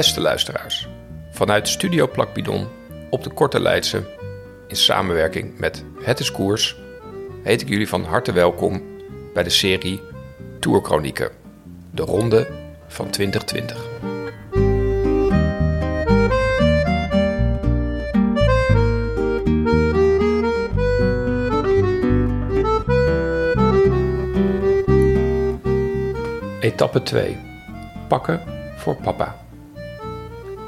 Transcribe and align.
Beste 0.00 0.20
luisteraars, 0.20 0.88
vanuit 1.30 1.68
Studio 1.68 2.08
Plakbidon 2.08 2.68
op 3.10 3.22
de 3.22 3.30
Korte 3.30 3.60
Leidse, 3.60 4.16
in 4.68 4.76
samenwerking 4.76 5.58
met 5.58 5.84
Het 6.02 6.20
is 6.20 6.30
Koers, 6.32 6.76
heet 7.42 7.60
ik 7.60 7.68
jullie 7.68 7.88
van 7.88 8.04
harte 8.04 8.32
welkom 8.32 8.82
bij 9.34 9.42
de 9.42 9.50
serie 9.50 10.00
Tourchronieken, 10.60 11.30
de 11.90 12.02
ronde 12.02 12.48
van 12.86 13.10
2020. 13.10 13.88
Etappe 26.60 27.02
2. 27.02 27.36
Pakken 28.08 28.40
voor 28.76 28.96
papa. 28.96 29.48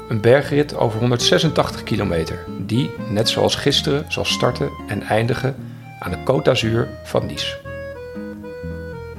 Een 0.07 0.21
bergrit 0.21 0.75
over 0.75 0.99
186 0.99 1.83
kilometer, 1.83 2.45
die, 2.57 2.91
net 3.09 3.29
zoals 3.29 3.55
gisteren, 3.55 4.05
zal 4.07 4.25
starten 4.25 4.69
en 4.87 5.01
eindigen 5.01 5.55
aan 5.99 6.11
de 6.11 6.17
Côte 6.17 6.43
d'Azur 6.43 6.87
van 7.03 7.25
Nice. 7.25 7.57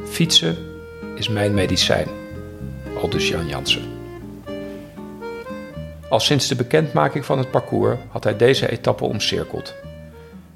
Fietsen 0.05 0.57
is 1.15 1.29
mijn 1.29 1.55
medicijn, 1.55 2.09
aldus 3.03 3.29
Jan 3.29 3.49
Jansen. 3.49 3.83
Al 6.09 6.21
sinds 6.21 6.49
de 6.49 6.55
bekendmaking 6.55 7.25
van 7.25 7.39
het 7.39 7.51
parcours 7.51 7.99
had 8.09 8.25
hij 8.25 8.37
deze 8.37 8.71
etappe 8.71 9.05
omcirkeld. 9.05 9.75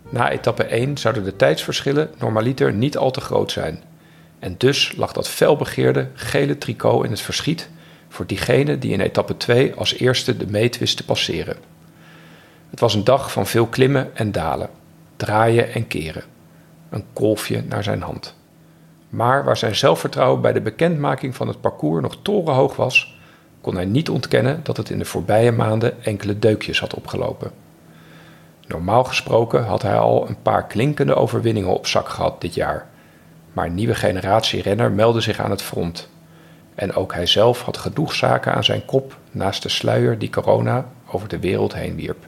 Na 0.08 0.30
etappe 0.30 0.64
1 0.64 0.98
zouden 0.98 1.24
de 1.24 1.36
tijdsverschillen 1.36 2.10
normaliter 2.18 2.72
niet 2.72 2.96
al 2.96 3.10
te 3.10 3.20
groot 3.20 3.52
zijn. 3.52 3.82
En 4.38 4.54
dus 4.58 4.94
lag 4.96 5.12
dat 5.12 5.28
felbegeerde 5.28 6.08
gele 6.14 6.58
tricot 6.58 7.04
in 7.04 7.10
het 7.10 7.20
verschiet 7.20 7.68
voor 8.18 8.26
diegene 8.26 8.78
die 8.78 8.92
in 8.92 9.00
etappe 9.00 9.36
2 9.36 9.74
als 9.74 9.94
eerste 9.94 10.36
de 10.36 10.46
meet 10.46 10.96
te 10.96 11.04
passeren. 11.04 11.56
Het 12.70 12.80
was 12.80 12.94
een 12.94 13.04
dag 13.04 13.32
van 13.32 13.46
veel 13.46 13.66
klimmen 13.66 14.16
en 14.16 14.32
dalen, 14.32 14.70
draaien 15.16 15.72
en 15.72 15.86
keren. 15.86 16.22
Een 16.90 17.04
kolfje 17.12 17.62
naar 17.68 17.82
zijn 17.82 18.02
hand. 18.02 18.34
Maar 19.08 19.44
waar 19.44 19.56
zijn 19.56 19.74
zelfvertrouwen 19.74 20.40
bij 20.40 20.52
de 20.52 20.60
bekendmaking 20.60 21.36
van 21.36 21.48
het 21.48 21.60
parcours 21.60 22.02
nog 22.02 22.16
torenhoog 22.22 22.76
was, 22.76 23.18
kon 23.60 23.74
hij 23.74 23.84
niet 23.84 24.08
ontkennen 24.08 24.60
dat 24.62 24.76
het 24.76 24.90
in 24.90 24.98
de 24.98 25.04
voorbije 25.04 25.52
maanden 25.52 26.04
enkele 26.04 26.38
deukjes 26.38 26.80
had 26.80 26.94
opgelopen. 26.94 27.50
Normaal 28.66 29.04
gesproken 29.04 29.64
had 29.64 29.82
hij 29.82 29.98
al 29.98 30.28
een 30.28 30.42
paar 30.42 30.66
klinkende 30.66 31.14
overwinningen 31.14 31.74
op 31.74 31.86
zak 31.86 32.08
gehad 32.08 32.40
dit 32.40 32.54
jaar. 32.54 32.86
Maar 33.52 33.66
een 33.66 33.74
nieuwe 33.74 33.94
generatie 33.94 34.62
renner 34.62 34.92
meldde 34.92 35.20
zich 35.20 35.40
aan 35.40 35.50
het 35.50 35.62
front. 35.62 36.08
En 36.78 36.94
ook 36.94 37.14
hij 37.14 37.26
zelf 37.26 37.62
had 37.62 37.76
genoeg 37.76 38.14
zaken 38.14 38.54
aan 38.54 38.64
zijn 38.64 38.84
kop 38.84 39.18
naast 39.30 39.62
de 39.62 39.68
sluier 39.68 40.18
die 40.18 40.30
corona 40.30 40.88
over 41.06 41.28
de 41.28 41.38
wereld 41.38 41.74
heen 41.74 41.96
wierp. 41.96 42.26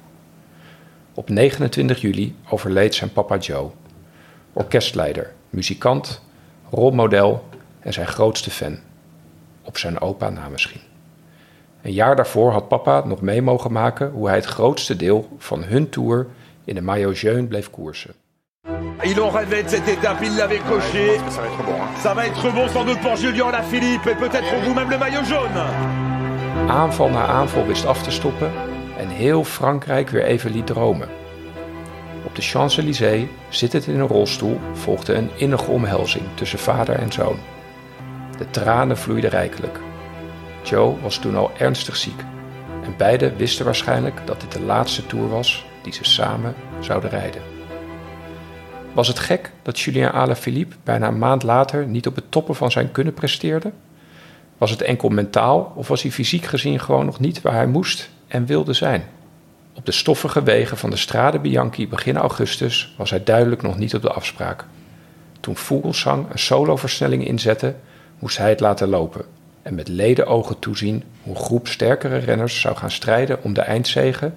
Op 1.15 1.29
29 1.29 2.01
juli 2.01 2.37
overleed 2.49 2.95
zijn 2.95 3.13
papa 3.13 3.37
Joe. 3.37 3.71
Orkestleider, 4.53 5.33
muzikant, 5.51 6.23
rolmodel 6.71 7.49
en 7.81 7.93
zijn 7.93 8.07
grootste 8.07 8.51
fan. 8.51 8.79
Op 9.63 9.79
zijn 9.79 10.01
opa 10.01 10.31
na 10.31 10.49
misschien. 10.49 10.81
Een 11.83 11.93
jaar 11.93 12.17
daarvoor 12.17 12.53
had 12.53 12.69
papa 12.69 13.05
nog 13.05 13.21
mee 13.21 13.43
mogen 13.43 13.73
maken 13.73 14.11
hoe 14.11 14.27
hij 14.27 14.37
het 14.37 14.45
grootste 14.45 14.97
deel 14.97 15.29
van 15.39 15.65
hun 15.65 15.89
tour 15.89 16.27
in 16.65 16.75
de 16.75 16.83
Maillot 16.83 17.49
bleef 17.49 17.71
koersen. 17.71 18.15
Il 19.03 19.19
en 19.21 19.31
rêvait 19.31 19.63
de 19.63 19.69
cette 19.69 19.89
étape, 19.89 20.19
il 20.23 20.37
l'avait 20.37 20.59
coché. 20.69 21.19
Ça 21.31 21.41
va 21.41 21.47
être 21.47 21.65
bon. 21.65 21.73
Hein. 21.73 21.89
Ça 22.03 22.15
va 22.15 22.27
être 22.27 22.53
bon 22.53 22.69
sans 22.69 22.85
doute 22.85 23.01
pour 23.01 23.17
Julien 23.17 23.47
Alaphilippe 23.49 24.07
et 24.07 24.15
peut-être 24.15 24.51
pour 24.51 24.61
vous 24.61 24.75
même 24.75 24.91
le 24.91 24.99
maillot 24.99 25.25
jaune. 25.25 25.61
Aanval 26.69 27.11
na 27.11 27.27
aanval 27.27 27.67
wist 27.67 27.87
af 27.87 28.03
te 28.03 28.11
stoppen 28.11 28.53
en 28.99 29.09
heel 29.09 29.45
Frankrijk 29.45 30.11
weer 30.11 30.25
even 30.25 30.51
liet 30.51 30.67
dromen. 30.67 31.09
Op 32.25 32.35
de 32.37 32.43
Champs-Élysées, 32.43 33.29
zittend 33.49 33.87
in 33.87 34.01
een 34.01 34.07
rolstoel, 34.07 34.61
volgde 34.73 35.15
een 35.15 35.31
innige 35.37 35.71
omhelzing 35.71 36.25
tussen 36.35 36.59
vader 36.59 36.95
en 36.95 37.13
zoon. 37.13 37.39
De 38.39 38.51
tranen 38.51 38.99
vloeiden 38.99 39.31
rijkelijk. 39.31 39.79
Joe 40.63 41.01
was 41.03 41.19
toen 41.19 41.37
al 41.37 41.51
ernstig 41.59 41.97
ziek 41.97 42.21
en 42.85 42.95
beiden 42.97 43.37
wisten 43.37 43.65
waarschijnlijk 43.65 44.21
dat 44.25 44.41
dit 44.41 44.53
de 44.53 44.63
laatste 44.63 45.07
tour 45.07 45.29
was 45.29 45.67
die 45.83 45.93
ze 45.93 46.05
samen 46.05 46.55
zouden 46.81 47.11
rijden. 47.11 47.50
Was 49.01 49.09
het 49.09 49.19
gek 49.19 49.51
dat 49.63 49.81
Julien 49.81 50.13
Alaphilippe 50.13 50.77
bijna 50.85 51.09
een 51.09 51.19
maand 51.19 51.43
later 51.43 51.87
niet 51.87 52.07
op 52.07 52.15
het 52.15 52.31
toppen 52.31 52.55
van 52.55 52.71
zijn 52.71 52.93
kunnen 52.93 53.15
presteerde? 53.15 53.73
Was 54.59 54.71
het 54.71 54.83
enkel 54.83 55.09
mentaal 55.09 55.73
of 55.75 55.89
was 55.89 56.03
hij 56.03 56.11
fysiek 56.11 56.45
gezien 56.45 56.81
gewoon 56.81 57.05
nog 57.05 57.21
niet 57.21 57.43
waar 57.43 57.53
hij 57.53 57.67
moest 57.67 58.11
en 58.29 58.47
wilde 58.47 58.73
zijn? 58.73 59.05
Op 59.75 59.87
de 59.87 59.93
stoffige 59.93 60.43
wegen 60.43 60.77
van 60.77 60.91
de 60.91 60.97
Strade 60.97 61.39
Bianchi 61.39 61.89
begin 61.89 62.17
augustus 62.17 62.95
was 62.97 63.11
hij 63.11 63.25
duidelijk 63.25 63.63
nog 63.63 63.79
niet 63.79 63.95
op 63.95 64.03
de 64.03 64.13
afspraak. 64.13 64.65
Toen 65.41 65.57
Vogelsang 65.57 66.27
een 66.31 66.39
soloversnelling 66.39 67.27
inzette, 67.27 67.75
moest 68.19 68.39
hij 68.39 68.49
het 68.49 68.61
laten 68.61 68.89
lopen 68.89 69.25
en 69.63 69.75
met 69.75 69.89
leden 69.89 70.27
ogen 70.27 70.59
toezien 70.59 71.05
hoe 71.23 71.35
een 71.35 71.43
groep 71.43 71.69
sterkere 71.69 72.19
renners 72.19 72.61
zou 72.61 72.77
gaan 72.77 72.91
strijden 72.91 73.43
om 73.43 73.53
de 73.53 73.63
eindzege 73.63 74.33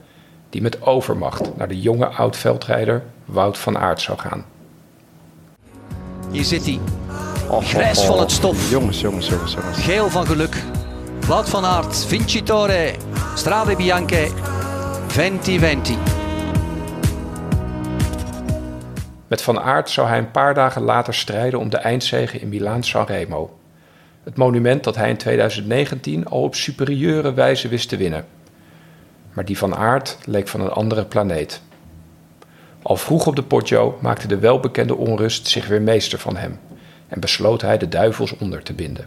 die 0.49 0.61
met 0.61 0.81
overmacht 0.81 1.57
naar 1.57 1.67
de 1.67 1.81
jonge 1.81 2.07
oud-veldrijder 2.07 3.03
Wout 3.25 3.57
van 3.57 3.77
Aert 3.77 4.01
zou 4.01 4.19
gaan. 4.19 4.45
Hier 6.33 6.43
zit 6.43 6.65
hij. 6.65 6.79
Oh, 7.49 7.63
Grijs 7.63 7.99
oh, 7.99 8.05
van 8.05 8.19
het 8.19 8.31
stof. 8.31 8.69
Jongens, 8.69 9.01
jongens, 9.01 9.27
jongens, 9.27 9.53
jongens. 9.53 9.77
Geel 9.77 10.09
van 10.09 10.25
geluk. 10.25 10.63
Wout 11.27 11.49
van 11.49 11.65
Aert, 11.65 12.05
Vincitore, 12.05 12.95
Strade 13.35 13.75
Bianche, 13.75 14.27
Venti 15.07 15.59
Venti. 15.59 15.97
Met 19.27 19.41
Van 19.41 19.59
Aert 19.59 19.89
zou 19.89 20.07
hij 20.07 20.17
een 20.17 20.31
paar 20.31 20.53
dagen 20.53 20.81
later 20.81 21.13
strijden 21.13 21.59
om 21.59 21.69
de 21.69 21.77
eindzege 21.77 22.39
in 22.39 22.49
Milaan-San 22.49 23.05
Remo. 23.05 23.57
Het 24.23 24.37
monument 24.37 24.83
dat 24.83 24.95
hij 24.95 25.09
in 25.09 25.17
2019 25.17 26.27
al 26.27 26.41
op 26.41 26.55
superieure 26.55 27.33
wijze 27.33 27.67
wist 27.67 27.89
te 27.89 27.97
winnen. 27.97 28.25
Maar 29.33 29.45
die 29.45 29.57
Van 29.57 29.75
Aert 29.75 30.17
leek 30.25 30.47
van 30.47 30.61
een 30.61 30.71
andere 30.71 31.05
planeet. 31.05 31.61
Al 32.83 32.95
vroeg 32.95 33.27
op 33.27 33.35
de 33.35 33.43
Poggio 33.43 33.97
maakte 34.01 34.27
de 34.27 34.39
welbekende 34.39 34.95
onrust 34.95 35.47
zich 35.47 35.67
weer 35.67 35.81
meester 35.81 36.19
van 36.19 36.37
hem 36.37 36.59
en 37.07 37.19
besloot 37.19 37.61
hij 37.61 37.77
de 37.77 37.87
duivels 37.87 38.37
onder 38.37 38.63
te 38.63 38.73
binden. 38.73 39.05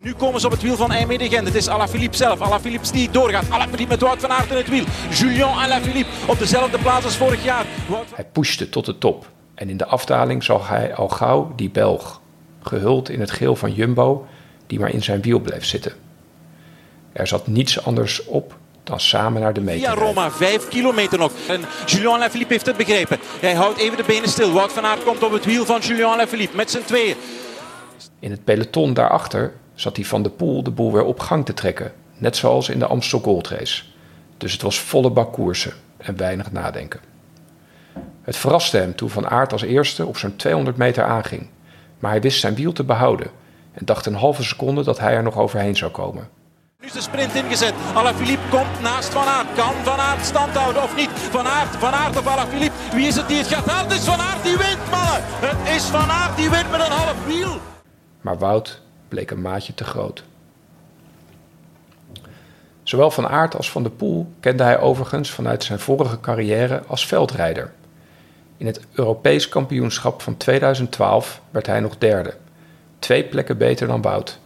Nu 0.00 0.14
komen 0.14 0.40
ze 0.40 0.46
op 0.46 0.52
het 0.52 0.62
wiel 0.62 0.76
van 0.76 0.92
Eimede 0.92 1.36
Het 1.36 1.54
is 1.54 1.68
Alaphilippe 1.68 2.16
zelf. 2.16 2.40
Alaphilippe 2.40 2.92
die 2.92 3.10
doorgaat. 3.10 3.50
Alaphilippe 3.50 3.92
met 3.92 4.00
Wout 4.00 4.20
van 4.20 4.30
Aert 4.30 4.50
in 4.50 4.56
het 4.56 4.68
wiel. 4.68 4.84
Julien 5.10 5.44
Alaphilippe 5.44 6.10
op 6.26 6.38
dezelfde 6.38 6.78
plaats 6.78 7.04
als 7.04 7.16
vorig 7.16 7.44
jaar. 7.44 7.66
Wout. 7.88 8.06
Hij 8.14 8.24
pushte 8.24 8.68
tot 8.68 8.84
de 8.84 8.98
top 8.98 9.30
en 9.54 9.68
in 9.68 9.76
de 9.76 9.86
afdaling 9.86 10.44
zag 10.44 10.68
hij 10.68 10.94
al 10.94 11.08
gauw 11.08 11.52
die 11.56 11.70
Belg, 11.70 12.20
gehuld 12.60 13.08
in 13.08 13.20
het 13.20 13.30
geel 13.30 13.56
van 13.56 13.72
Jumbo, 13.72 14.26
die 14.66 14.80
maar 14.80 14.90
in 14.90 15.02
zijn 15.02 15.22
wiel 15.22 15.38
bleef 15.38 15.64
zitten. 15.64 15.92
Er 17.12 17.26
zat 17.26 17.46
niets 17.46 17.84
anders 17.84 18.24
op 18.24 18.58
dan 18.86 19.00
samen 19.00 19.40
naar 19.40 19.52
de 19.52 19.60
meter. 19.60 19.86
Rijden. 19.86 20.04
Roma, 20.04 20.30
vijf 20.30 20.68
kilometer 20.68 21.18
nog. 21.18 21.32
En 21.48 21.60
Julien 21.86 22.08
Alaphilippe 22.08 22.52
heeft 22.52 22.66
het 22.66 22.76
begrepen. 22.76 23.18
Hij 23.40 23.54
houdt 23.54 23.78
even 23.78 23.96
de 23.96 24.04
benen 24.06 24.28
stil. 24.28 24.52
Wout 24.52 24.72
van 24.72 24.84
Aert 24.84 25.04
komt 25.04 25.22
op 25.22 25.32
het 25.32 25.44
wiel 25.44 25.64
van 25.64 25.80
Julien 25.80 26.04
Alaphilippe 26.04 26.56
met 26.56 26.70
z'n 26.70 26.84
tweeën. 26.84 27.16
In 28.18 28.30
het 28.30 28.44
peloton 28.44 28.94
daarachter 28.94 29.52
zat 29.74 29.96
hij 29.96 30.04
van 30.04 30.22
de 30.22 30.30
Poel 30.30 30.62
de 30.62 30.70
boel 30.70 30.92
weer 30.92 31.04
op 31.04 31.20
gang 31.20 31.44
te 31.44 31.54
trekken, 31.54 31.92
net 32.16 32.36
zoals 32.36 32.68
in 32.68 32.78
de 32.78 32.86
Amstel 32.86 33.20
Gold 33.20 33.48
Race. 33.48 33.82
Dus 34.36 34.52
het 34.52 34.62
was 34.62 34.80
volle 34.80 35.10
bak 35.10 35.32
koersen 35.32 35.72
en 35.96 36.16
weinig 36.16 36.52
nadenken. 36.52 37.00
Het 38.22 38.36
verraste 38.36 38.76
hem 38.76 38.94
toen 38.94 39.10
Van 39.10 39.28
Aert 39.28 39.52
als 39.52 39.62
eerste 39.62 40.06
op 40.06 40.16
zo'n 40.16 40.36
200 40.36 40.76
meter 40.76 41.04
aanging, 41.04 41.46
maar 41.98 42.10
hij 42.10 42.20
wist 42.20 42.40
zijn 42.40 42.54
wiel 42.54 42.72
te 42.72 42.84
behouden 42.84 43.30
en 43.72 43.84
dacht 43.84 44.06
een 44.06 44.14
halve 44.14 44.42
seconde 44.42 44.84
dat 44.84 44.98
hij 44.98 45.14
er 45.14 45.22
nog 45.22 45.38
overheen 45.38 45.76
zou 45.76 45.90
komen. 45.90 46.28
Is 46.86 46.92
de 46.92 47.00
sprint 47.00 47.34
ingezet. 47.34 47.74
Alaphilippe 47.94 48.48
komt 48.50 48.80
naast 48.80 49.08
Van 49.08 49.26
Aert. 49.26 49.46
Kan 49.54 49.74
Van 49.84 49.98
Aert 49.98 50.24
stand 50.24 50.56
houden 50.56 50.82
of 50.82 50.96
niet? 50.96 51.10
Van 51.10 51.46
Aert, 51.46 51.76
Van 51.76 51.92
Aert 51.92 52.18
of 52.18 52.26
Alaphilippe? 52.26 52.76
Wie 52.92 53.06
is 53.06 53.16
het 53.16 53.28
die 53.28 53.36
het 53.38 53.46
gaat 53.46 53.66
halen? 53.66 53.90
Het 53.90 53.98
is 53.98 54.04
Van 54.04 54.20
Aert 54.20 54.42
die 54.42 54.56
wint, 54.56 54.90
mannen. 54.90 55.20
Het 55.22 55.76
is 55.76 55.82
Van 55.82 56.10
Aert 56.10 56.36
die 56.36 56.50
wint 56.50 56.70
met 56.70 56.80
een 56.80 56.90
half 56.90 57.26
wiel. 57.26 57.60
Maar 58.20 58.38
Wout 58.38 58.80
bleek 59.08 59.30
een 59.30 59.40
maatje 59.40 59.74
te 59.74 59.84
groot. 59.84 60.24
Zowel 62.82 63.10
Van 63.10 63.28
Aert 63.28 63.56
als 63.56 63.70
Van 63.70 63.82
de 63.82 63.90
Poel 63.90 64.32
kende 64.40 64.62
hij 64.62 64.78
overigens 64.78 65.30
vanuit 65.30 65.64
zijn 65.64 65.78
vorige 65.78 66.20
carrière 66.20 66.82
als 66.86 67.06
veldrijder. 67.06 67.72
In 68.56 68.66
het 68.66 68.80
Europees 68.92 69.48
kampioenschap 69.48 70.22
van 70.22 70.36
2012 70.36 71.40
werd 71.50 71.66
hij 71.66 71.80
nog 71.80 71.98
derde. 71.98 72.34
Twee 72.98 73.24
plekken 73.24 73.58
beter 73.58 73.86
dan 73.86 74.02
Wout. 74.02 74.38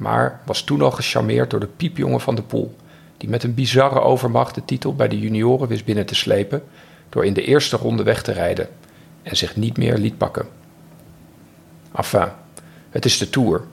Maar 0.00 0.40
was 0.44 0.62
toen 0.62 0.82
al 0.82 0.90
gecharmeerd 0.90 1.50
door 1.50 1.60
de 1.60 1.66
piepjongen 1.66 2.20
van 2.20 2.34
de 2.34 2.42
Poel, 2.42 2.76
die 3.16 3.28
met 3.28 3.42
een 3.42 3.54
bizarre 3.54 4.00
overmacht 4.00 4.54
de 4.54 4.64
titel 4.64 4.94
bij 4.94 5.08
de 5.08 5.18
junioren 5.18 5.68
wist 5.68 5.84
binnen 5.84 6.06
te 6.06 6.14
slepen 6.14 6.62
door 7.08 7.24
in 7.24 7.32
de 7.32 7.44
eerste 7.44 7.76
ronde 7.76 8.02
weg 8.02 8.22
te 8.22 8.32
rijden 8.32 8.68
en 9.22 9.36
zich 9.36 9.56
niet 9.56 9.76
meer 9.76 9.98
liet 9.98 10.18
pakken. 10.18 10.48
Enfin, 11.94 12.28
het 12.90 13.04
is 13.04 13.18
de 13.18 13.30
Tour, 13.30 13.64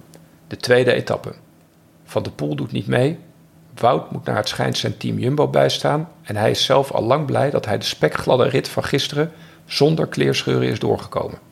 de 0.48 0.58
tweede 0.58 0.94
etappe. 0.94 1.34
Van 2.06 2.24
de 2.24 2.32
Poel 2.32 2.56
doet 2.56 2.72
niet 2.72 2.88
mee, 2.88 3.20
Wout 3.76 4.12
moet 4.12 4.26
naar 4.26 4.36
het 4.36 4.48
schijnt 4.48 4.78
zijn 4.78 4.98
team 4.98 5.20
Jumbo 5.20 5.48
bijstaan 5.48 6.10
en 6.24 6.36
hij 6.36 6.50
is 6.50 6.66
zelf 6.66 6.92
al 6.92 7.04
lang 7.04 7.26
blij 7.26 7.50
dat 7.50 7.66
hij 7.66 7.78
de 7.78 7.86
spekgladde 7.86 8.48
rit 8.48 8.68
van 8.68 8.84
gisteren 8.84 9.32
zonder 9.66 10.08
kleerscheuren 10.08 10.68
is 10.68 10.80
doorgekomen. 10.80 11.47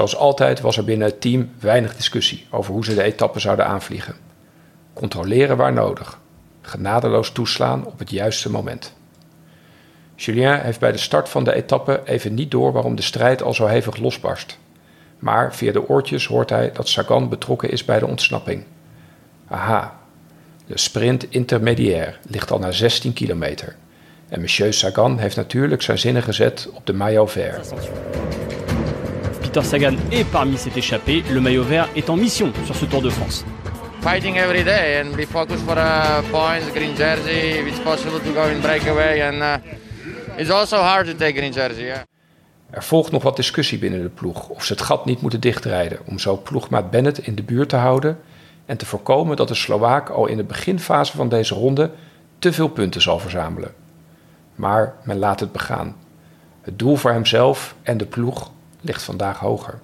Zoals 0.00 0.16
altijd 0.16 0.60
was 0.60 0.76
er 0.76 0.84
binnen 0.84 1.08
het 1.08 1.20
team 1.20 1.50
weinig 1.58 1.96
discussie 1.96 2.46
over 2.50 2.72
hoe 2.72 2.84
ze 2.84 2.94
de 2.94 3.02
etappe 3.02 3.40
zouden 3.40 3.66
aanvliegen. 3.66 4.14
Controleren 4.92 5.56
waar 5.56 5.72
nodig, 5.72 6.18
genadeloos 6.60 7.32
toeslaan 7.32 7.86
op 7.86 7.98
het 7.98 8.10
juiste 8.10 8.50
moment. 8.50 8.94
Julien 10.14 10.60
heeft 10.60 10.80
bij 10.80 10.92
de 10.92 10.98
start 10.98 11.28
van 11.28 11.44
de 11.44 11.54
etappe 11.54 12.00
even 12.04 12.34
niet 12.34 12.50
door 12.50 12.72
waarom 12.72 12.94
de 12.94 13.02
strijd 13.02 13.42
al 13.42 13.54
zo 13.54 13.66
hevig 13.66 13.96
losbarst. 13.96 14.58
Maar 15.18 15.54
via 15.54 15.72
de 15.72 15.88
oortjes 15.88 16.26
hoort 16.26 16.50
hij 16.50 16.72
dat 16.72 16.88
Sagan 16.88 17.28
betrokken 17.28 17.70
is 17.70 17.84
bij 17.84 17.98
de 17.98 18.06
ontsnapping. 18.06 18.64
Aha, 19.48 20.00
de 20.66 20.78
sprint 20.78 21.30
intermediair 21.30 22.18
ligt 22.28 22.50
al 22.50 22.58
na 22.58 22.70
16 22.70 23.12
kilometer. 23.12 23.76
En 24.28 24.40
monsieur 24.40 24.72
Sagan 24.72 25.18
heeft 25.18 25.36
natuurlijk 25.36 25.82
zijn 25.82 25.98
zinnen 25.98 26.22
gezet 26.22 26.68
op 26.72 26.86
de 26.86 26.92
maillot 26.92 27.30
vert. 27.30 27.72
Peter 29.52 29.66
Sagan 29.66 29.96
est 30.12 30.22
parmi 30.30 30.56
cet 30.56 30.76
échappé. 30.76 31.24
Le 31.28 31.40
maillot 31.40 31.64
vert 31.64 31.88
est 31.96 32.08
en 32.08 32.14
mission 32.14 32.52
sur 32.66 32.76
ce 32.76 32.84
Tour 32.84 33.02
de 33.02 33.10
France. 33.10 33.44
Fighting 34.00 34.36
every 34.36 34.62
day 34.62 35.02
and 35.02 35.16
be 35.16 35.26
focused 35.26 35.64
for 35.64 35.76
a 35.76 36.22
points, 36.30 36.70
green 36.72 36.94
jersey, 36.94 37.58
if 37.58 37.66
it's 37.66 37.80
possible 37.80 38.20
to 38.20 38.32
go 38.32 38.48
in 38.48 38.60
breakaway. 38.60 39.20
And 39.20 39.42
uh, 39.42 40.38
it's 40.38 40.50
also 40.50 40.76
hard 40.76 41.06
to 41.06 41.14
take 41.14 41.32
green 41.32 41.52
jersey, 41.52 41.84
yeah. 41.84 42.02
Er 42.70 42.82
volgt 42.82 43.10
nog 43.12 43.22
wat 43.22 43.36
discussie 43.36 43.78
binnen 43.78 44.02
de 44.02 44.08
ploeg 44.08 44.48
of 44.48 44.64
ze 44.64 44.72
het 44.72 44.82
gat 44.82 45.04
niet 45.04 45.20
moeten 45.20 45.40
dichtrijden 45.40 45.98
om 46.04 46.18
zo 46.18 46.36
ploegmaat 46.36 46.90
Bennett 46.90 47.18
in 47.18 47.34
de 47.34 47.42
buurt 47.42 47.68
te 47.68 47.76
houden 47.76 48.18
en 48.66 48.76
te 48.76 48.86
voorkomen 48.86 49.36
dat 49.36 49.48
de 49.48 49.54
Slovaak 49.54 50.08
al 50.08 50.26
in 50.26 50.36
de 50.36 50.44
beginfase 50.44 51.16
van 51.16 51.28
deze 51.28 51.54
ronde 51.54 51.90
te 52.38 52.52
veel 52.52 52.68
punten 52.68 53.02
zal 53.02 53.18
verzamelen. 53.18 53.74
Maar 54.54 54.94
men 55.02 55.18
laat 55.18 55.40
het 55.40 55.52
begaan. 55.52 55.96
Het 56.60 56.78
doel 56.78 56.96
voor 56.96 57.12
hemzelf 57.12 57.74
en 57.82 57.96
de 57.96 58.06
ploeg 58.06 58.50
ligt 58.80 59.02
vandaag 59.02 59.38
hoger. 59.38 59.80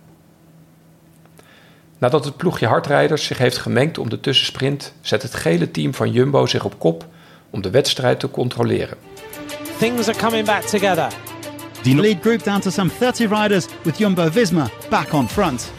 Nadat 1.98 2.24
het 2.24 2.36
ploegje 2.36 2.66
hardrijders 2.66 3.24
zich 3.24 3.38
heeft 3.38 3.58
gemengd 3.58 3.98
om 3.98 4.08
de 4.08 4.20
tussensprint, 4.20 4.92
zet 5.00 5.22
het 5.22 5.34
gele 5.34 5.70
team 5.70 5.94
van 5.94 6.12
Jumbo 6.12 6.46
zich 6.46 6.64
op 6.64 6.78
kop 6.78 7.06
om 7.50 7.62
de 7.62 7.70
wedstrijd 7.70 8.20
te 8.20 8.30
controleren. 8.30 8.96
Things 9.78 10.08
are 10.08 10.18
coming 10.18 10.46
back 10.46 10.62
together. 10.62 11.12
The 11.82 11.94
lead 11.94 12.16
group 12.20 12.42
down 12.42 12.60
to 12.60 12.70
some 12.70 12.90
30 12.98 13.28
riders 13.28 13.66
with 13.82 13.98
Jumbo 13.98 14.30
Visma 14.30 14.68
back 14.90 15.12
on 15.12 15.28
front. 15.28 15.72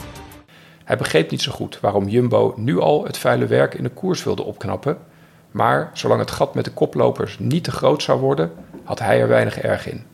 Hij 0.84 0.98
begreep 0.98 1.32
niet 1.32 1.42
zo 1.42 1.52
goed 1.52 1.80
waarom 1.80 2.08
Jumbo 2.08 2.54
nu 2.56 2.80
al 2.80 3.06
het 3.06 3.18
vuile 3.18 3.46
werk 3.46 3.74
in 3.74 3.84
de 3.84 3.90
koers 3.90 4.24
wilde 4.24 4.44
opknappen, 4.44 4.98
maar 5.52 5.90
zolang 5.94 6.20
het 6.20 6.32
gat 6.32 6.56
met 6.56 6.66
de 6.66 6.72
koplopers 6.72 7.40
niet 7.40 7.64
te 7.64 7.72
groot 7.72 8.04
zou 8.04 8.20
worden, 8.20 8.52
had 8.84 9.00
hij 9.00 9.20
er 9.22 9.28
weinig 9.28 9.60
erg 9.60 9.90
in. 9.90 10.06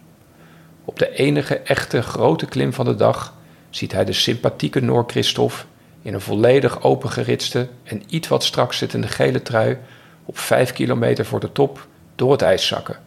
Op 0.86 1.00
de 1.00 1.16
enige 1.16 1.58
echte 1.58 2.02
grote 2.02 2.46
klim 2.46 2.74
van 2.74 2.86
de 2.86 2.96
dag 2.96 3.34
ziet 3.70 3.92
hij 3.92 4.06
de 4.06 4.14
sympathieke 4.14 4.80
Noor 4.80 5.04
Christophe 5.08 5.64
in 6.02 6.14
een 6.14 6.22
volledig 6.22 6.84
opengeritste 6.84 7.68
en 7.84 8.04
iets 8.08 8.28
wat 8.28 8.44
strak 8.44 8.74
zittende 8.74 9.08
gele 9.08 9.42
trui 9.42 9.78
op 10.26 10.38
vijf 10.38 10.74
kilometer 10.74 11.26
voor 11.26 11.40
de 11.40 11.52
top 11.52 11.88
door 12.16 12.32
het 12.32 12.42
ijs 12.42 12.68
zakken. 12.68 12.98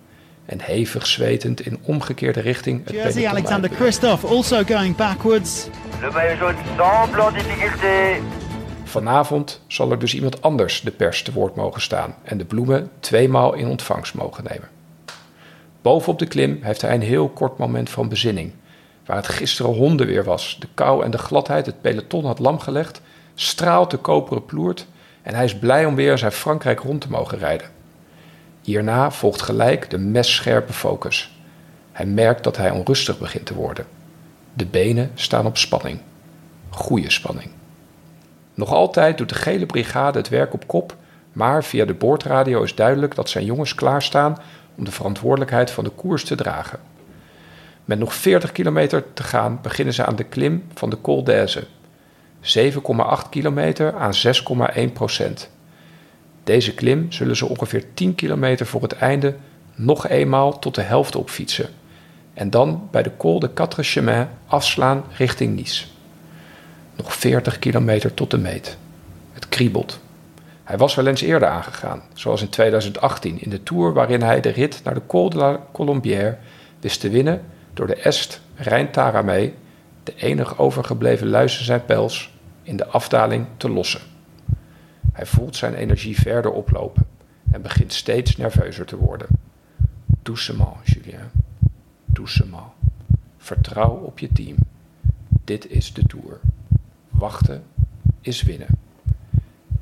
En 0.46 0.60
hevig 0.60 1.06
zwetend 1.06 1.60
in 1.60 1.78
omgekeerde 1.82 2.40
richting 2.40 2.84
het 2.84 2.94
Jersey 2.94 3.28
Alexander. 3.28 3.70
Christophe 3.70 4.26
also 4.26 4.62
going 4.64 4.96
backwards. 4.96 5.68
Le 6.00 6.10
maillot 6.10 6.54
jaune 6.76 7.06
semble 7.06 7.26
en 7.26 7.32
difficulté. 7.32 8.20
Vanavond 8.84 9.60
zal 9.66 9.90
er 9.90 9.98
dus 9.98 10.14
iemand 10.14 10.42
anders 10.42 10.80
de 10.80 10.90
pers 10.90 11.22
te 11.22 11.32
woord 11.32 11.56
mogen 11.56 11.80
staan 11.80 12.14
en 12.22 12.38
de 12.38 12.44
bloemen 12.44 12.90
tweemaal 13.00 13.54
in 13.54 13.66
ontvangst 13.66 14.14
mogen 14.14 14.44
nemen. 14.48 14.68
Bovenop 15.86 16.18
de 16.18 16.26
klim 16.26 16.58
heeft 16.62 16.82
hij 16.82 16.94
een 16.94 17.02
heel 17.02 17.28
kort 17.28 17.58
moment 17.58 17.90
van 17.90 18.08
bezinning. 18.08 18.52
Waar 19.04 19.16
het 19.16 19.28
gisteren 19.28 19.74
hondenweer 19.74 20.24
was, 20.24 20.56
de 20.60 20.66
kou 20.74 21.04
en 21.04 21.10
de 21.10 21.18
gladheid 21.18 21.66
het 21.66 21.80
peloton 21.80 22.24
had 22.24 22.38
lamgelegd, 22.38 23.00
straalt 23.34 23.90
de 23.90 23.96
koperen 23.96 24.44
ploert 24.44 24.86
en 25.22 25.34
hij 25.34 25.44
is 25.44 25.58
blij 25.58 25.86
om 25.86 25.94
weer 25.94 26.18
zijn 26.18 26.32
Frankrijk 26.32 26.80
rond 26.80 27.00
te 27.00 27.10
mogen 27.10 27.38
rijden. 27.38 27.66
Hierna 28.62 29.10
volgt 29.10 29.42
gelijk 29.42 29.90
de 29.90 29.98
messcherpe 29.98 30.72
focus. 30.72 31.36
Hij 31.92 32.06
merkt 32.06 32.44
dat 32.44 32.56
hij 32.56 32.70
onrustig 32.70 33.18
begint 33.18 33.46
te 33.46 33.54
worden. 33.54 33.86
De 34.52 34.66
benen 34.66 35.10
staan 35.14 35.46
op 35.46 35.56
spanning. 35.56 36.00
Goede 36.70 37.10
spanning. 37.10 37.50
Nog 38.54 38.72
altijd 38.72 39.18
doet 39.18 39.28
de 39.28 39.34
gele 39.34 39.66
brigade 39.66 40.18
het 40.18 40.28
werk 40.28 40.52
op 40.52 40.66
kop, 40.66 40.96
maar 41.32 41.64
via 41.64 41.84
de 41.84 41.94
boordradio 41.94 42.62
is 42.62 42.74
duidelijk 42.74 43.14
dat 43.14 43.28
zijn 43.28 43.44
jongens 43.44 43.74
klaarstaan 43.74 44.38
om 44.76 44.84
de 44.84 44.90
verantwoordelijkheid 44.90 45.70
van 45.70 45.84
de 45.84 45.90
koers 45.90 46.24
te 46.24 46.34
dragen. 46.34 46.78
Met 47.84 47.98
nog 47.98 48.14
40 48.14 48.52
kilometer 48.52 49.04
te 49.12 49.22
gaan 49.22 49.58
beginnen 49.62 49.94
ze 49.94 50.04
aan 50.04 50.16
de 50.16 50.24
klim 50.24 50.64
van 50.74 50.90
de 50.90 51.00
Col 51.00 51.24
d'Aise. 51.24 51.66
7,8 52.40 53.28
kilometer 53.30 53.94
aan 53.94 54.12
6,1 54.76 54.92
procent. 54.92 55.50
Deze 56.44 56.74
klim 56.74 57.12
zullen 57.12 57.36
ze 57.36 57.46
ongeveer 57.46 57.84
10 57.94 58.14
kilometer 58.14 58.66
voor 58.66 58.82
het 58.82 58.92
einde 58.92 59.34
nog 59.74 60.08
eenmaal 60.08 60.58
tot 60.58 60.74
de 60.74 60.82
helft 60.82 61.16
opfietsen. 61.16 61.68
En 62.34 62.50
dan 62.50 62.88
bij 62.90 63.02
de 63.02 63.16
Col 63.16 63.38
de 63.38 63.52
Quatre 63.52 63.82
Chemins 63.82 64.28
afslaan 64.46 65.04
richting 65.16 65.56
Nice. 65.56 65.86
Nog 66.96 67.14
40 67.14 67.58
kilometer 67.58 68.14
tot 68.14 68.30
de 68.30 68.38
meet. 68.38 68.76
Het 69.32 69.48
kriebelt. 69.48 70.00
Hij 70.66 70.78
was 70.78 70.94
wel 70.94 71.06
eens 71.06 71.20
eerder 71.20 71.48
aangegaan, 71.48 72.02
zoals 72.14 72.42
in 72.42 72.48
2018 72.48 73.40
in 73.40 73.50
de 73.50 73.62
Tour 73.62 73.92
waarin 73.92 74.22
hij 74.22 74.40
de 74.40 74.48
rit 74.48 74.80
naar 74.84 74.94
de 74.94 75.06
Col 75.06 75.30
de 75.30 75.36
la 75.36 75.60
Colombière 75.72 76.38
wist 76.80 77.00
te 77.00 77.10
winnen 77.10 77.44
door 77.74 77.86
de 77.86 77.94
Est 77.94 78.40
Rijn 78.54 78.90
Taramee, 78.90 79.54
de 80.02 80.14
enig 80.16 80.58
overgebleven 80.58 81.28
luizen 81.28 81.64
zijn 81.64 81.84
pels, 81.84 82.34
in 82.62 82.76
de 82.76 82.86
afdaling 82.86 83.46
te 83.56 83.70
lossen. 83.70 84.00
Hij 85.12 85.26
voelt 85.26 85.56
zijn 85.56 85.74
energie 85.74 86.20
verder 86.20 86.50
oplopen 86.50 87.06
en 87.52 87.62
begint 87.62 87.92
steeds 87.92 88.36
nerveuzer 88.36 88.86
te 88.86 88.96
worden. 88.96 89.26
Doucement, 90.22 90.76
Julien. 90.84 91.30
Doucement. 92.04 92.72
Vertrouw 93.36 93.94
op 93.94 94.18
je 94.18 94.32
team. 94.32 94.56
Dit 95.44 95.70
is 95.70 95.92
de 95.92 96.02
Tour. 96.06 96.40
Wachten 97.08 97.64
is 98.20 98.42
winnen. 98.42 98.85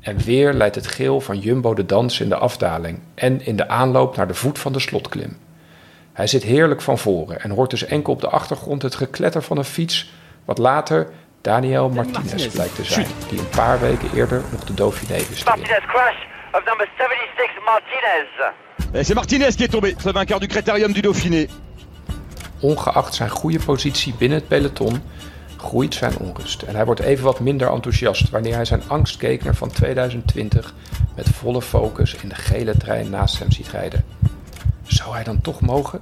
En 0.05 0.17
weer 0.17 0.53
leidt 0.53 0.75
het 0.75 0.87
geel 0.87 1.21
van 1.21 1.39
Jumbo 1.39 1.73
de 1.73 1.85
dans 1.85 2.19
in 2.19 2.29
de 2.29 2.35
afdaling 2.35 2.99
en 3.15 3.45
in 3.45 3.55
de 3.55 3.67
aanloop 3.67 4.15
naar 4.15 4.27
de 4.27 4.33
voet 4.33 4.59
van 4.59 4.73
de 4.73 4.79
slotklim. 4.79 5.37
Hij 6.13 6.27
zit 6.27 6.43
heerlijk 6.43 6.81
van 6.81 6.97
voren 6.97 7.41
en 7.41 7.49
hoort 7.49 7.69
dus 7.69 7.85
enkel 7.85 8.13
op 8.13 8.21
de 8.21 8.29
achtergrond 8.29 8.81
het 8.81 8.95
gekletter 8.95 9.41
van 9.41 9.57
een 9.57 9.63
fiets, 9.63 10.13
wat 10.45 10.57
later 10.57 11.09
Daniel 11.41 11.89
Martinez 11.89 12.47
blijkt 12.47 12.75
te 12.75 12.83
zijn, 12.83 13.07
die 13.29 13.39
een 13.39 13.49
paar 13.49 13.79
weken 13.79 14.09
eerder 14.13 14.41
nog 14.51 14.63
de 14.63 14.73
Dauphiné. 14.73 15.19
Martinez 15.45 15.85
crash 15.85 16.21
of 16.51 16.65
number 16.65 16.89
76 16.97 17.65
Martinez. 17.65 18.53
Et 18.93 19.05
c'est 19.05 19.15
Martinez 19.15 19.55
qui 19.55 19.63
est 19.63 19.71
tombé, 19.71 19.95
ce 19.97 20.11
vainqueur 20.11 20.39
du 20.39 20.47
Critérium 20.47 20.93
du 20.93 21.01
Dauphiné. 21.01 21.47
Ongeacht 22.59 23.13
zijn 23.13 23.29
goede 23.29 23.59
positie 23.59 24.13
binnen 24.17 24.37
het 24.37 24.47
peloton 24.47 25.01
groeit 25.57 25.93
zijn 25.93 26.17
onrust 26.17 26.61
en 26.61 26.75
hij 26.75 26.85
wordt 26.85 27.01
even 27.01 27.23
wat 27.23 27.39
minder 27.39 27.71
enthousiast 27.71 28.29
wanneer 28.29 28.55
hij 28.55 28.65
zijn 28.65 28.81
angstkekener 28.87 29.55
van 29.55 29.71
2020 29.71 30.73
met 31.15 31.29
volle 31.29 31.61
focus 31.61 32.15
in 32.15 32.29
de 32.29 32.35
gele 32.35 32.77
trein 32.77 33.09
naast 33.09 33.39
hem 33.39 33.51
ziet 33.51 33.67
rijden. 33.67 34.03
Zou 34.83 35.13
hij 35.13 35.23
dan 35.23 35.41
toch 35.41 35.61
mogen? 35.61 36.01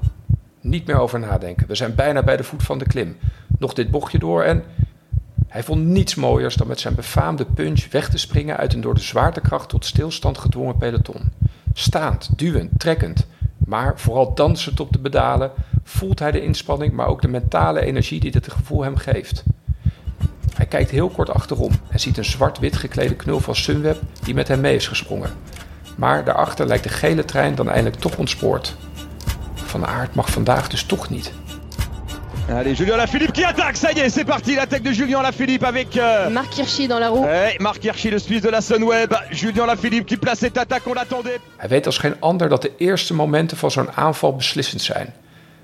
Niet 0.62 0.88
meer 0.88 1.00
over 1.00 1.20
nadenken. 1.20 1.68
We 1.68 1.76
zijn 1.76 1.96
bijna 1.96 2.24
bij 2.24 2.38
de 2.38 2.44
voet 2.44 2.64
van 2.64 2.78
de 2.78 2.86
klim. 2.86 3.18
Nog 3.60 3.74
dit 3.74 3.92
bochtje 3.92 4.20
door 4.20 4.44
en. 4.44 4.64
Hij 5.48 5.64
vond 5.64 5.86
niets 5.86 6.16
mooiers 6.16 6.56
dan 6.56 6.68
met 6.68 6.80
zijn 6.80 6.96
befaamde 6.96 7.46
punch 7.46 7.92
weg 7.92 8.10
te 8.10 8.18
springen 8.18 8.58
uit 8.58 8.74
een 8.74 8.82
door 8.82 8.94
de 8.94 9.02
zwaartekracht 9.02 9.70
tot 9.70 9.86
stilstand 9.86 10.38
gedwongen 10.38 10.78
peloton. 10.78 11.32
Staand, 11.74 12.30
duwend, 12.38 12.80
trekkend, 12.80 13.28
maar 13.58 14.00
vooral 14.00 14.34
dansend 14.34 14.80
op 14.80 14.94
de 14.94 15.00
pedalen 15.00 15.52
voelt 15.84 16.20
hij 16.20 16.32
de 16.32 16.44
inspanning, 16.44 16.94
maar 16.94 17.08
ook 17.08 17.22
de 17.22 17.28
mentale 17.28 17.82
energie 17.82 18.20
die 18.20 18.32
dit 18.32 18.52
gevoel 18.52 18.84
hem 18.84 18.96
geeft. 18.98 19.44
Hij 20.54 20.66
kijkt 20.66 20.90
heel 20.92 21.10
kort 21.10 21.30
achterom 21.30 21.72
en 21.90 22.00
ziet 22.00 22.18
een 22.18 22.26
zwart-wit 22.26 22.76
geklede 22.76 23.16
knul 23.16 23.40
van 23.40 23.56
Sunweb 23.56 24.02
die 24.24 24.34
met 24.34 24.48
hem 24.48 24.62
mee 24.62 24.76
is 24.76 24.88
gesprongen. 24.88 25.30
Maar 25.98 26.24
daarachter 26.24 26.68
lijkt 26.68 26.84
de 26.84 26.90
gele 26.90 27.26
trein 27.26 27.56
dan 27.56 27.70
eindelijk 27.70 27.96
toch 27.96 28.18
ontspoord. 28.18 28.76
Van 29.54 29.86
Aert 29.86 30.16
mag 30.16 30.30
vandaag 30.32 30.70
dus 30.70 30.84
toch 30.84 31.10
niet. 31.10 31.32
Allez, 32.50 32.78
Julien 32.78 32.96
Lafilippe 32.96 33.32
qui 33.32 33.44
attaque, 33.46 33.78
ça 33.78 33.92
y 33.92 34.00
est, 34.00 34.14
c'est 34.14 34.26
parti, 34.26 34.56
l'attaque 34.56 34.84
de 34.84 34.94
Julien 34.94 35.22
Lafilippe 35.22 35.66
avec 35.66 35.96
euh, 35.96 36.30
Marc 36.30 36.58
Hirschi 36.58 36.88
dans 36.88 37.00
la 37.00 37.10
roue. 37.10 37.24
ouais, 37.26 37.56
Marc 37.60 37.84
Hirschi, 37.84 38.10
le 38.10 38.20
Suisse 38.20 38.42
de 38.42 38.50
la 38.50 38.62
Sunweb. 38.62 39.14
Julien 39.32 39.66
Lafilippe 39.66 40.06
qui 40.06 40.18
place 40.18 40.40
cette 40.40 40.58
attaque, 40.58 40.88
on 40.88 40.94
l'attendait. 40.94 41.40
Hij 41.58 41.70
weet 41.70 41.86
als 41.86 41.98
geen 41.98 42.16
ander 42.20 42.50
dat 42.50 42.62
de 42.62 42.72
eerste 42.78 43.14
momenten 43.14 43.58
van 43.58 43.72
zo'n 43.72 43.92
aanval 43.92 44.36
beslissend 44.36 44.82
zijn. 44.82 45.14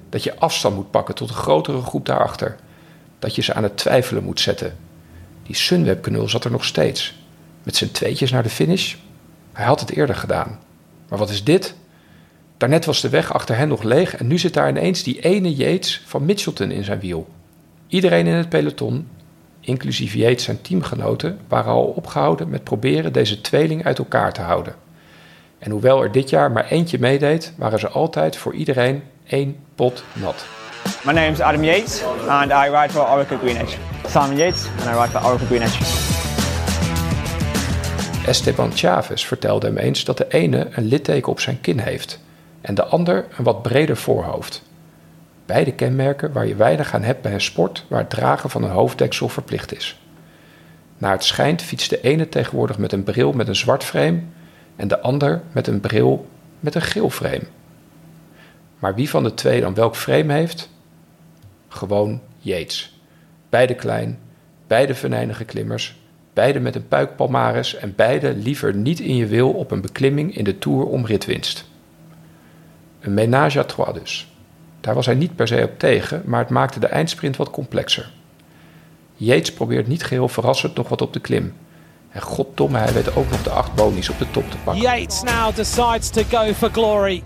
Dat 0.10 0.24
je 0.24 0.38
afstand 0.38 0.76
moet 0.76 0.92
pakken 0.92 1.16
tot 1.16 1.30
een 1.30 1.36
grotere 1.36 1.82
groep 1.82 2.06
daarachter. 2.06 2.56
Dat 3.20 3.36
je 3.36 3.42
ze 3.42 3.54
aan 3.54 3.64
het 3.64 3.78
twijfelen 3.78 4.24
moet 4.24 4.40
zetten. 4.40 4.78
Die 5.44 5.56
Sunweb-knul 5.56 6.30
zat 6.30 6.44
er 6.44 6.52
nog 6.52 6.66
steeds. 6.66 7.16
Met 7.64 7.76
zijn 7.76 7.92
tweetjes 7.92 8.32
naar 8.32 8.44
de 8.44 8.50
finish. 8.50 8.96
Hij 9.54 9.66
had 9.66 9.80
het 9.80 9.92
eerder 9.92 10.16
gedaan. 10.16 10.60
Maar 11.10 11.20
wat 11.20 11.30
is 11.30 11.44
dit? 11.44 11.76
Daarnet 12.58 12.86
was 12.86 13.02
de 13.02 13.10
weg 13.10 13.34
achter 13.34 13.58
hen 13.58 13.68
nog 13.68 13.84
leeg 13.84 14.16
en 14.16 14.28
nu 14.28 14.38
zit 14.38 14.54
daar 14.54 14.70
ineens 14.70 15.04
die 15.04 15.20
ene 15.20 15.56
Yates 15.56 16.02
van 16.06 16.26
Mitchelton 16.26 16.72
in 16.72 16.84
zijn 16.84 17.00
wiel. 17.00 17.28
Iedereen 17.88 18.28
in 18.28 18.34
het 18.34 18.50
peloton, 18.50 19.08
inclusief 19.60 20.14
Yates 20.14 20.44
zijn 20.44 20.62
teamgenoten, 20.62 21.40
waren 21.48 21.72
al 21.72 21.84
opgehouden 21.84 22.50
met 22.50 22.64
proberen 22.64 23.14
deze 23.14 23.42
tweeling 23.42 23.86
uit 23.86 23.98
elkaar 23.98 24.34
te 24.34 24.42
houden. 24.42 24.76
En 25.60 25.72
hoewel 25.72 26.04
er 26.04 26.12
dit 26.12 26.30
jaar 26.30 26.52
maar 26.52 26.66
eentje 26.66 27.00
meedeed, 27.00 27.54
waren 27.56 27.80
ze 27.80 27.90
altijd 27.90 28.38
voor 28.38 28.54
iedereen 28.54 29.04
één 29.30 29.58
pot 29.76 30.04
nat. 30.14 30.46
My 31.04 31.14
name 31.14 31.32
is 31.32 31.40
Adam 31.40 31.64
Yates 31.64 32.04
and 32.28 32.52
I 32.52 32.70
ride 32.70 32.90
for 32.90 33.10
Oracle 33.10 33.38
Green 33.38 33.56
Edge. 33.56 33.78
Simon 34.08 34.38
Yates 34.38 34.68
and 34.80 34.96
I 34.96 35.00
ride 35.00 35.10
for 35.10 35.26
Oracle 35.26 35.48
Green 35.48 35.62
Edge. 35.62 35.78
Esteban 38.28 38.72
Chavez 38.74 39.26
vertelde 39.26 39.68
hem 39.68 39.78
eens 39.78 40.04
dat 40.04 40.18
de 40.18 40.28
ene 40.30 40.68
een 40.72 40.86
litteken 40.86 41.32
op 41.32 41.40
zijn 41.40 41.62
kin 41.62 41.80
heeft 41.80 42.20
en 42.62 42.76
de 42.76 42.86
ander 42.86 43.26
een 43.38 43.44
wat 43.44 43.62
breder 43.62 43.98
voorhoofd. 43.98 44.64
Beide 45.46 45.72
kenmerken 45.72 46.32
waar 46.32 46.48
je 46.48 46.56
weinig 46.56 46.94
aan 46.94 47.04
hebt 47.04 47.22
bij 47.22 47.34
een 47.34 47.42
sport 47.42 47.86
waar 47.88 48.00
het 48.00 48.10
dragen 48.10 48.50
van 48.50 48.64
een 48.64 48.70
hoofddeksel 48.70 49.30
verplicht 49.30 49.76
is. 49.76 50.00
Naar 50.98 51.12
het 51.12 51.24
schijnt 51.24 51.62
fietst 51.62 51.90
de 51.90 52.02
ene 52.02 52.30
tegenwoordig 52.30 52.78
met 52.78 52.92
een 52.92 53.04
bril 53.04 53.32
met 53.32 53.48
een 53.48 53.56
zwart 53.56 53.84
frame 53.84 54.20
en 54.76 54.88
de 54.88 55.00
ander 55.00 55.42
met 55.52 55.68
een 55.68 55.80
bril 55.80 56.28
met 56.60 56.76
een 56.76 56.82
geel 56.82 57.10
frame. 57.10 57.44
Maar 58.80 58.96
wie 58.96 59.10
van 59.10 59.24
de 59.24 59.34
twee 59.34 59.62
dan 59.62 59.74
welk 59.74 59.96
frame 59.96 60.34
heeft? 60.34 60.70
Gewoon 61.68 62.22
Yates. 62.38 63.00
Beide 63.50 63.76
klein, 63.76 64.20
beide 64.68 64.96
venijnige 64.96 65.46
klimmers, 65.46 66.00
beide 66.34 66.60
met 66.60 66.76
een 66.76 66.88
puikpalmares 66.88 67.76
en 67.76 67.96
beide 67.96 68.36
liever 68.36 68.76
niet 68.76 69.00
in 69.00 69.16
je 69.16 69.26
wil 69.26 69.52
op 69.52 69.72
een 69.72 69.82
beklimming 69.82 70.36
in 70.36 70.44
de 70.44 70.58
Tour 70.58 70.86
om 70.86 71.06
ritwinst. 71.06 71.66
Een 73.00 73.14
ménage 73.14 73.60
à 73.60 73.64
trois 73.64 73.94
dus. 73.94 74.34
Daar 74.80 74.96
was 74.96 75.06
hij 75.06 75.16
niet 75.16 75.36
per 75.36 75.48
se 75.48 75.64
op 75.64 75.80
tegen, 75.80 76.22
maar 76.26 76.40
het 76.40 76.50
maakte 76.50 76.80
de 76.80 76.88
eindsprint 76.88 77.36
wat 77.36 77.50
complexer. 77.50 78.12
Yates 79.16 79.54
probeert 79.54 79.88
niet 79.88 80.04
geheel 80.04 80.28
verrassend 80.28 80.76
nog 80.76 80.90
wat 80.90 81.02
op 81.02 81.14
de 81.14 81.20
klim. 81.20 81.54
En 82.10 82.22
goddomme, 82.22 82.78
hij 82.78 82.94
weet 82.94 83.16
ook 83.16 83.30
nog 83.30 83.44
de 83.44 83.50
acht 83.50 83.76
bonies 83.76 84.10
op 84.10 84.18
de 84.18 84.32
top 84.32 84.52
te 84.52 84.58
pakken. 84.58 84.84
Yates 84.84 85.22
now 85.22 85.56
decides 85.56 86.10
to 86.10 86.22
go 86.30 86.54
for 86.54 86.70
glory. 86.70 87.24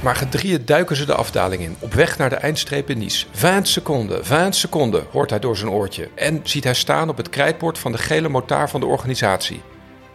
Maar 0.00 0.16
gedrieën 0.16 0.64
duiken 0.64 0.96
ze 0.96 1.06
de 1.06 1.14
afdaling 1.14 1.62
in, 1.62 1.76
op 1.78 1.94
weg 1.94 2.18
naar 2.18 2.30
de 2.30 2.36
eindstreep 2.36 2.90
in 2.90 2.98
Nice. 2.98 3.26
20 3.30 3.66
seconden, 3.66 4.22
20 4.22 4.54
seconden, 4.54 5.06
hoort 5.10 5.30
hij 5.30 5.38
door 5.38 5.56
zijn 5.56 5.70
oortje. 5.70 6.08
En 6.14 6.40
ziet 6.42 6.64
hij 6.64 6.74
staan 6.74 7.08
op 7.08 7.16
het 7.16 7.28
krijtbord 7.28 7.78
van 7.78 7.92
de 7.92 7.98
gele 7.98 8.28
motaar 8.28 8.70
van 8.70 8.80
de 8.80 8.86
organisatie. 8.86 9.62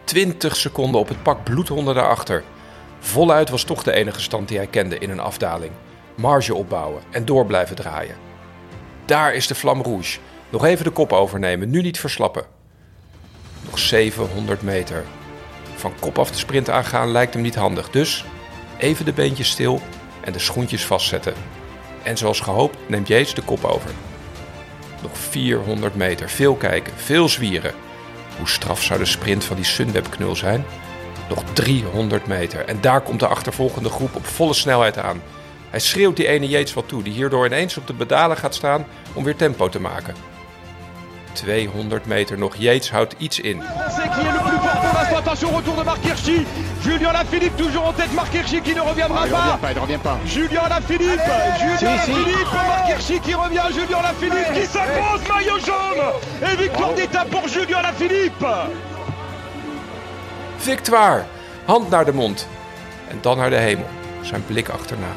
20 0.04 0.56
seconden 0.56 1.00
op 1.00 1.08
het 1.08 1.22
pak 1.22 1.44
bloedhonden 1.44 1.94
daarachter. 1.94 2.42
Voluit 2.98 3.50
was 3.50 3.64
toch 3.64 3.82
de 3.82 3.92
enige 3.92 4.20
stand 4.20 4.48
die 4.48 4.56
hij 4.56 4.66
kende 4.66 4.98
in 4.98 5.10
een 5.10 5.20
afdaling. 5.20 5.72
Marge 6.14 6.54
opbouwen 6.54 7.02
en 7.10 7.24
door 7.24 7.46
blijven 7.46 7.76
draaien. 7.76 8.16
Daar 9.04 9.34
is 9.34 9.46
de 9.46 9.54
Flamme 9.54 9.82
Rouge. 9.82 10.18
Nog 10.50 10.64
even 10.64 10.84
de 10.84 10.90
kop 10.90 11.12
overnemen, 11.12 11.70
nu 11.70 11.82
niet 11.82 12.00
verslappen. 12.00 12.44
Nog 13.64 13.78
700 13.78 14.62
meter. 14.62 15.04
Van 15.74 15.92
kop 16.00 16.18
af 16.18 16.30
de 16.30 16.38
sprint 16.38 16.70
aangaan 16.70 17.10
lijkt 17.10 17.34
hem 17.34 17.42
niet 17.42 17.54
handig, 17.54 17.90
dus 17.90 18.24
even 18.78 19.04
de 19.04 19.12
beentjes 19.12 19.50
stil 19.50 19.80
en 20.20 20.32
de 20.32 20.38
schoentjes 20.38 20.84
vastzetten. 20.84 21.34
En 22.02 22.16
zoals 22.16 22.40
gehoopt 22.40 22.76
neemt 22.86 23.08
Jeets 23.08 23.34
de 23.34 23.42
kop 23.42 23.64
over. 23.64 23.90
Nog 25.02 25.18
400 25.18 25.94
meter, 25.94 26.30
veel 26.30 26.54
kijken, 26.54 26.92
veel 26.96 27.28
zwieren. 27.28 27.74
Hoe 28.38 28.48
straf 28.48 28.82
zou 28.82 28.98
de 28.98 29.04
sprint 29.04 29.44
van 29.44 29.56
die 29.56 29.64
Sunweb-knul 29.64 30.36
zijn? 30.36 30.64
Nog 31.28 31.44
300 31.52 32.26
meter 32.26 32.64
en 32.64 32.80
daar 32.80 33.00
komt 33.00 33.20
de 33.20 33.26
achtervolgende 33.26 33.88
groep 33.88 34.16
op 34.16 34.26
volle 34.26 34.54
snelheid 34.54 34.98
aan. 34.98 35.22
Hij 35.70 35.80
schreeuwt 35.80 36.16
die 36.16 36.26
ene 36.26 36.48
Yates 36.48 36.74
wat 36.74 36.88
toe, 36.88 37.02
die 37.02 37.12
hierdoor 37.12 37.46
ineens 37.46 37.76
op 37.76 37.86
de 37.86 37.94
pedalen 37.94 38.36
gaat 38.36 38.54
staan 38.54 38.86
om 39.12 39.24
weer 39.24 39.36
tempo 39.36 39.68
te 39.68 39.80
maken. 39.80 40.14
200 41.32 42.06
meter 42.06 42.38
nog. 42.38 42.56
Yates 42.56 42.90
houdt 42.90 43.14
iets 43.18 43.40
in. 43.40 43.62
Attention, 45.24 45.50
retour 45.56 45.76
de 45.76 45.84
Marc 45.84 46.04
Hirschi. 46.04 46.44
Julien 46.82 47.12
Lafilippe 47.12 47.56
toujours 47.56 47.86
en 47.86 47.92
tête. 47.92 48.12
Marc 48.12 48.34
Hirschi 48.34 48.60
qui 48.60 48.74
ne 48.74 48.80
reviendra 48.80 49.26
Il 49.26 49.30
pas. 49.30 49.38
revient 49.38 49.58
pas, 49.60 49.72
il 49.72 49.78
revient 49.78 49.98
pas. 50.02 50.18
Julien 50.26 50.68
Lafilippe. 50.68 51.20
Julien 51.60 51.76
Si, 51.78 52.04
si. 52.04 52.10
Lafilippe. 52.10 52.52
Marc 52.52 52.88
Hirschi 52.88 53.20
qui 53.20 53.34
revient. 53.34 53.62
Julien 53.72 54.02
Lafilippe 54.02 54.52
qui 54.52 54.66
s'impose. 54.66 55.20
Maillot 55.28 55.58
jaune. 55.60 56.50
Et 56.52 56.56
victoire 56.56 56.94
d'étape 56.94 57.30
pour 57.30 57.46
Julien 57.48 57.82
Lafilippe. 57.82 58.44
Victoire! 60.58 61.24
Hand 61.66 61.90
naar 61.90 62.04
de 62.04 62.12
mond. 62.12 62.48
En 63.08 63.18
dan 63.20 63.36
naar 63.36 63.50
de 63.50 63.56
hemel. 63.56 63.86
Zijn 64.22 64.44
blik 64.46 64.68
achterna. 64.68 65.12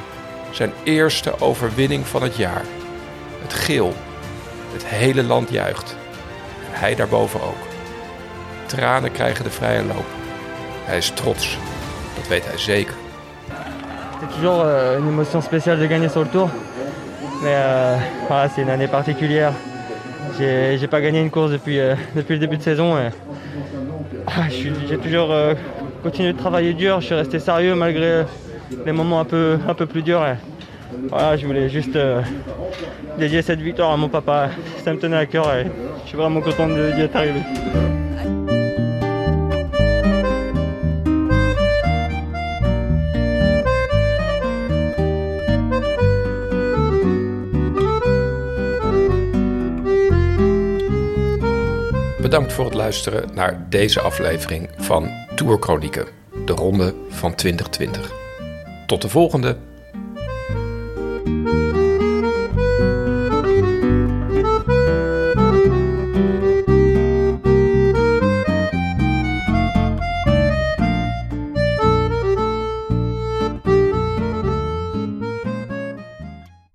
Zijn 0.52 0.74
eerste 0.84 1.42
overwinning 1.42 2.08
van 2.08 2.22
het 2.24 2.36
jaar. 2.36 2.64
Het 3.42 3.54
geel. 3.54 3.94
Het 4.74 4.86
hele 4.86 5.24
land 5.24 5.50
juicht. 5.50 5.96
En 6.74 6.80
hij 6.80 6.96
daarboven 6.96 7.42
ook. 7.42 7.75
Tranen 8.66 9.12
krijgen 9.12 9.44
de 9.44 9.50
vrije 9.50 9.84
loop. 9.84 10.06
Hij 10.84 10.98
is 10.98 11.10
trots. 11.10 11.58
Dat 12.16 12.28
weet 12.28 12.46
hij 12.46 12.58
zeker. 12.58 12.94
C'est 14.20 14.34
toujours 14.36 14.64
euh, 14.66 14.98
une 14.98 15.08
émotion 15.08 15.42
spéciale 15.42 15.80
de 15.80 15.88
gagner 15.88 16.10
sur 16.10 16.22
le 16.22 16.30
tour. 16.30 16.50
Mais 17.44 17.54
euh, 17.54 18.48
c'est 18.56 18.62
une 18.62 18.70
année 18.70 18.88
particulière. 18.88 19.52
J'ai 20.40 20.88
pas 20.88 21.02
gagné 21.02 21.22
une 21.22 21.30
course 21.30 21.52
depuis, 21.52 21.80
euh, 21.80 21.96
le 22.16 22.38
début 22.38 22.58
de 22.58 22.64
saison. 22.64 22.96
ah, 24.28 24.50
J'ai 24.50 24.98
toujours 24.98 25.34
continué 26.02 26.34
de 26.34 26.38
travailler 26.38 26.74
dur. 26.74 27.02
Je 27.02 27.06
suis 27.06 27.16
resté 27.16 27.40
sérieux 27.40 27.76
malgré 27.76 28.26
les 28.86 28.92
moments 28.92 29.20
un 29.20 29.26
peu, 29.76 29.86
plus 29.86 30.02
durs. 30.02 30.26
je 31.38 31.46
voulais 31.46 31.70
juste 31.70 31.98
dédier 33.18 33.42
cette 33.42 33.60
victoire 33.62 33.92
à 33.92 33.98
mon 33.98 34.10
papa. 34.10 34.50
Ça 34.84 34.94
me 34.94 34.98
tenait 35.00 35.18
à 35.18 35.26
cœur 35.26 35.54
et 35.54 35.68
je 36.04 36.08
suis 36.08 36.18
vraiment 36.18 36.42
content 36.42 36.68
d'y 36.68 37.02
être 37.02 37.16
arrivé. 37.16 37.42
Bedankt 52.26 52.54
voor 52.54 52.66
het 52.66 52.74
luisteren 52.74 53.30
naar 53.34 53.66
deze 53.70 54.02
aflevering 54.02 54.70
van 54.78 55.10
Tour 55.36 55.58
Chronieken, 55.60 56.06
de 56.46 56.54
ronde 56.54 56.94
van 57.10 57.36
2020. 57.36 58.12
Tot 58.88 59.02
de 59.02 59.10
volgende! 59.10 59.58